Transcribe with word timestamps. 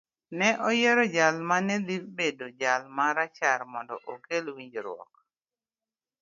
Ne 0.39 0.49
oyiero 0.69 1.03
jal 1.15 1.35
ma 1.49 1.57
ne 1.67 1.75
dhi 1.87 1.97
bedo 2.17 2.47
jal 2.61 2.81
ma 2.95 3.05
rachar 3.17 3.61
mondo 3.71 3.95
okel 4.13 4.45
winjruok. 4.55 5.11